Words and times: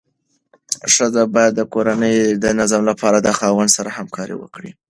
ښځه 0.93 1.23
باید 1.35 1.53
د 1.57 1.61
کورني 1.73 2.13
نظم 2.59 2.81
لپاره 2.91 3.17
د 3.21 3.27
خاوند 3.37 3.69
سره 3.77 3.89
همکاري 3.97 4.35
وکړي. 4.37 4.71